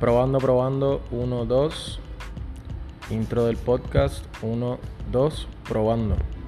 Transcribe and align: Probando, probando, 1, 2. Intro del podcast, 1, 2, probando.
Probando, 0.00 0.38
probando, 0.38 1.02
1, 1.10 1.44
2. 1.44 2.00
Intro 3.10 3.44
del 3.44 3.58
podcast, 3.58 4.24
1, 4.40 4.78
2, 5.12 5.46
probando. 5.68 6.39